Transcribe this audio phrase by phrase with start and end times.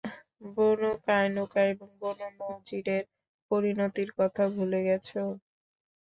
[0.55, 3.03] বনু Qaynuqa এবং Banu নযীরের
[3.51, 5.09] পরিণতির কথা ভুলে গেছ?